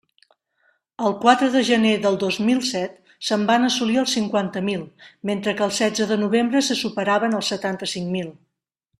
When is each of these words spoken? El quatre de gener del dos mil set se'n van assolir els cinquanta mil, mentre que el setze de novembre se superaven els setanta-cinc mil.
El 1.07 1.11
quatre 1.23 1.47
de 1.55 1.59
gener 1.67 1.89
del 2.05 2.15
dos 2.23 2.39
mil 2.47 2.61
set 2.69 3.11
se'n 3.27 3.43
van 3.51 3.67
assolir 3.67 3.99
els 4.03 4.15
cinquanta 4.17 4.63
mil, 4.69 4.85
mentre 5.31 5.53
que 5.59 5.65
el 5.67 5.75
setze 5.81 6.07
de 6.13 6.17
novembre 6.23 6.63
se 6.69 6.79
superaven 6.81 7.37
els 7.41 7.51
setanta-cinc 7.55 8.11
mil. 8.17 8.33